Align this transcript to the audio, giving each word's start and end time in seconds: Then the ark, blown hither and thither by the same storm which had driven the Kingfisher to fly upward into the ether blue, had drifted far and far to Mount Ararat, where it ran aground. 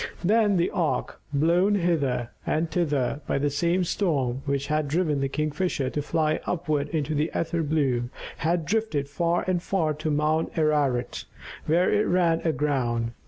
Then 0.23 0.57
the 0.57 0.71
ark, 0.71 1.21
blown 1.31 1.75
hither 1.75 2.31
and 2.43 2.71
thither 2.71 3.21
by 3.27 3.37
the 3.37 3.51
same 3.51 3.83
storm 3.83 4.41
which 4.45 4.65
had 4.65 4.87
driven 4.87 5.19
the 5.19 5.29
Kingfisher 5.29 5.91
to 5.91 6.01
fly 6.01 6.39
upward 6.47 6.89
into 6.89 7.13
the 7.13 7.29
ether 7.39 7.61
blue, 7.61 8.09
had 8.37 8.65
drifted 8.65 9.07
far 9.07 9.43
and 9.45 9.61
far 9.61 9.93
to 9.93 10.09
Mount 10.09 10.57
Ararat, 10.57 11.25
where 11.67 11.93
it 11.93 12.07
ran 12.07 12.41
aground. 12.43 13.11